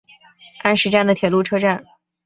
[0.63, 1.85] 安食站的铁路车站。